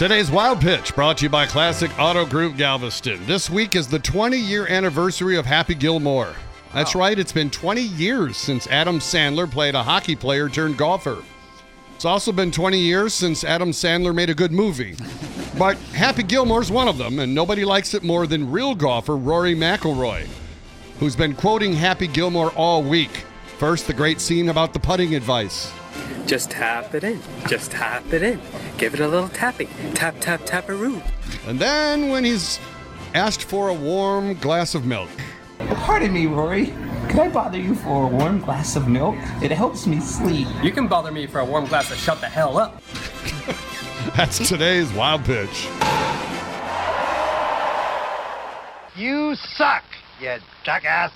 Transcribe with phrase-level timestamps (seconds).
[0.00, 3.20] Today's Wild Pitch brought to you by Classic Auto Group Galveston.
[3.26, 6.34] This week is the 20 year anniversary of Happy Gilmore.
[6.72, 11.22] That's right, it's been 20 years since Adam Sandler played a hockey player turned golfer.
[11.96, 14.96] It's also been 20 years since Adam Sandler made a good movie.
[15.58, 19.54] But Happy Gilmore's one of them, and nobody likes it more than real golfer Rory
[19.54, 20.26] McIlroy,
[20.98, 23.26] who's been quoting Happy Gilmore all week.
[23.60, 25.70] First, the great scene about the putting advice.
[26.24, 27.20] Just tap it in.
[27.46, 28.40] Just tap it in.
[28.78, 29.68] Give it a little tapping.
[29.92, 31.02] Tap, tap, tap a roo.
[31.46, 32.58] And then when he's
[33.12, 35.10] asked for a warm glass of milk.
[35.58, 36.72] Pardon me, Rory.
[37.10, 39.16] Could I bother you for a warm glass of milk?
[39.42, 40.48] It helps me sleep.
[40.62, 42.82] You can bother me for a warm glass of shut the hell up.
[44.16, 45.68] That's today's Wild Pitch.
[48.96, 49.84] You suck,
[50.18, 51.08] you jackass.